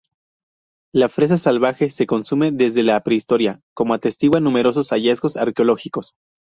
[0.95, 6.15] La fresa salvaje se consume desde la prehistoria, como atestiguan numerosos hallazgos arqueológicos.